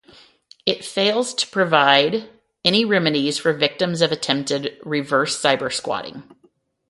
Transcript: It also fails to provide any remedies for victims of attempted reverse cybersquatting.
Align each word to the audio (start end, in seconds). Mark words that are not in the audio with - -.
It 0.65 0.77
also 0.79 0.89
fails 0.89 1.33
to 1.35 1.45
provide 1.49 2.27
any 2.65 2.83
remedies 2.85 3.37
for 3.37 3.53
victims 3.53 4.01
of 4.01 4.11
attempted 4.11 4.79
reverse 4.83 5.39
cybersquatting. 5.39 6.23